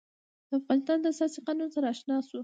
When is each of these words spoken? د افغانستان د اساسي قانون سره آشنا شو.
د 0.47 0.49
افغانستان 0.59 0.97
د 1.01 1.05
اساسي 1.13 1.39
قانون 1.47 1.69
سره 1.75 1.85
آشنا 1.93 2.15
شو. 2.27 2.39